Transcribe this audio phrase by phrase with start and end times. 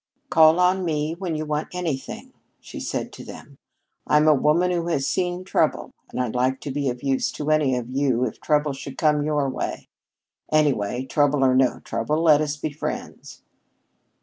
[0.31, 3.59] "Call on me when you want anything," she said to them.
[4.07, 7.51] "I'm a woman who has seen trouble, and I'd like to be of use to
[7.51, 9.89] any of you if trouble should come your way.
[10.51, 13.43] Anyhow, trouble or no trouble, let us be friends."